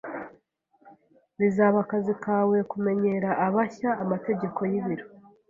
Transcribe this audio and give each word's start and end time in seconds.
Bizaba 1.39 1.77
akazi 1.85 2.13
kawe 2.23 2.57
kumenyera 2.71 3.29
abashya 3.45 3.89
amategeko 4.03 4.59
y'ibiro. 4.71 5.05